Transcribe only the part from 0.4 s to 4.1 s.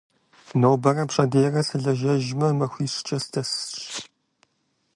Нобэрэ пщэдейрэ сылэжьэжмэ, махуищкӏэ сыдэсщ.